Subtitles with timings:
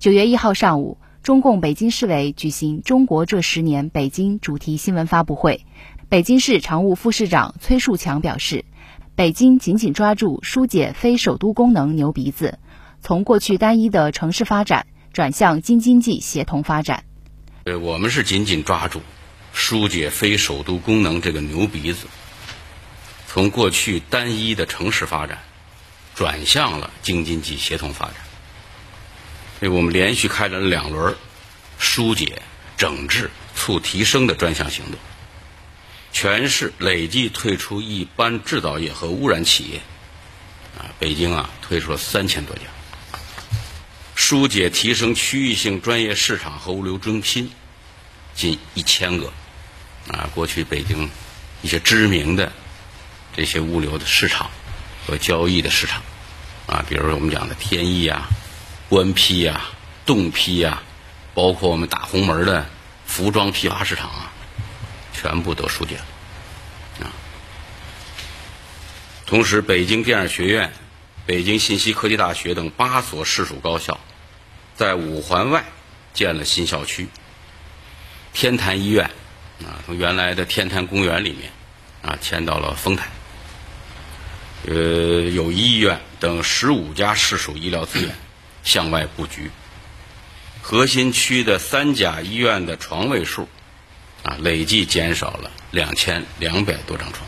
[0.00, 5.66] 九月一号上午，中共北京市委举行“中国这十年”北京主题新闻发布会。
[6.08, 8.64] 北京市常务副市长崔树强表示，
[9.14, 12.58] 北京紧紧抓住疏解非首都功能牛鼻子，
[13.02, 17.04] 从过去单一的城市发展转向京津冀协同发展。
[17.64, 19.02] 呃，我们是紧紧抓住
[19.52, 22.06] 疏解非首都功能这个牛鼻子，
[23.26, 25.36] 从过去单一的城市发展
[26.14, 28.14] 转向了京津冀协同发展。
[29.60, 31.14] 所以我们连续开展了两轮
[31.78, 32.40] 疏解、
[32.78, 34.94] 整治、促提升的专项行动。
[36.12, 39.80] 全市累计退出一般制造业和污染企业，
[40.78, 42.62] 啊，北京啊退出了三千多家。
[44.16, 47.50] 疏解提升区域性专业市场和物流中心
[48.34, 49.32] 近一千个，
[50.08, 51.08] 啊，过去北京
[51.62, 52.52] 一些知名的
[53.36, 54.50] 这些物流的市场
[55.06, 56.02] 和交易的市场，
[56.66, 58.28] 啊，比如我们讲的天翼啊、
[58.90, 59.62] 官批呀、
[60.04, 60.82] 动批呀，
[61.32, 62.66] 包括我们大红门的
[63.06, 64.32] 服装批发市场啊。
[65.12, 67.12] 全部都疏解了，啊！
[69.26, 70.72] 同时，北京电影学院、
[71.26, 74.00] 北京信息科技大学等八所市属高校，
[74.76, 75.64] 在五环外
[76.14, 77.08] 建了新校区。
[78.32, 79.10] 天坛医院
[79.62, 81.52] 啊，从原来的天坛公园里面
[82.00, 83.08] 啊迁到了丰台。
[84.68, 84.74] 呃，
[85.28, 88.14] 友谊医院等十五家市属医疗资源
[88.70, 89.50] 向外布局。
[90.62, 93.48] 核心区的三甲医院的床位数。
[94.22, 97.26] 啊，累计减少了两千两百多张床。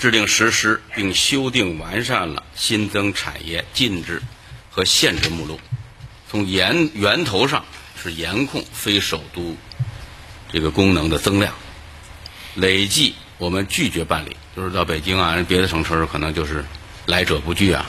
[0.00, 4.20] 制定实施并修订完善了新增产业禁止
[4.68, 5.60] 和限制目录，
[6.28, 7.64] 从源源头上
[8.02, 9.56] 是严控非首都
[10.52, 11.54] 这个功能的增量。
[12.56, 16.64] 累计我们拒绝办理，就是到北京啊，别的省市可能就是
[17.06, 17.86] 来者不拒啊，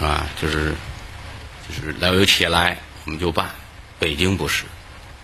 [0.00, 0.72] 啊，就是
[1.68, 3.50] 就是来有企业来我们就办，
[3.98, 4.64] 北京不是，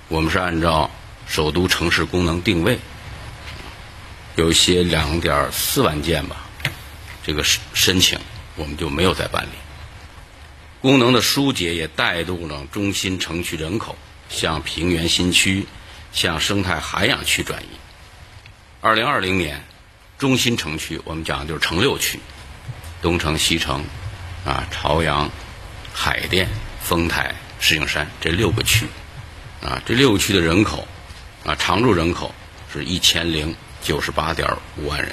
[0.08, 0.90] 我们是按照。
[1.28, 2.80] 首都城市功能定位，
[4.34, 6.38] 有一些两点四万件吧，
[7.24, 8.18] 这个申申请
[8.56, 9.50] 我们就没有再办理。
[10.80, 13.96] 功能的疏解也带动了中心城区人口
[14.28, 15.68] 向平原新区、
[16.12, 17.68] 向生态涵养区转移。
[18.80, 19.62] 二零二零年，
[20.18, 22.18] 中心城区我们讲的就是城六区，
[23.02, 23.84] 东城、西城、
[24.44, 25.30] 啊朝阳、
[25.92, 26.48] 海淀、
[26.82, 28.86] 丰台、石景山这六个区，
[29.62, 30.86] 啊这六个区的人口。
[31.42, 32.34] 啊，常住人口
[32.70, 34.46] 是一千零九十八点
[34.76, 35.10] 五万人，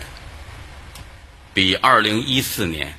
[1.54, 2.94] 比二零一四年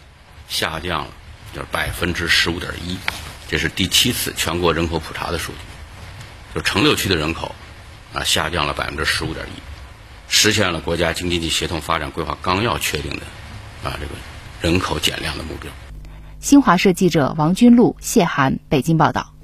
[0.48, 1.10] 下降了，
[1.54, 2.96] 就是百分之十五点一。
[3.46, 5.58] 这是第七次全国人口普查的数据，
[6.54, 7.54] 就城六区的人口
[8.14, 9.60] 啊下降了百分之十五点一，
[10.32, 13.26] 实现了国家京津冀协同发展规划纲要确定的
[13.84, 14.14] 啊这个
[14.62, 15.70] 人口减量的目标。
[16.48, 19.34] 新华社记者王军路、谢涵北京报道。